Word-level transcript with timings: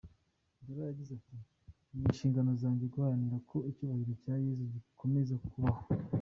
Dola 0.65 0.81
yagize 0.89 1.11
ati 1.19 1.35
”Ni 1.95 2.03
inshingano 2.09 2.51
zanjye 2.61 2.85
guharanira 2.93 3.37
ko 3.49 3.57
icyubahiro 3.69 4.13
cya 4.21 4.33
Yezu 4.45 4.63
gikomeza 4.73 5.35
kubahwa. 5.49 5.83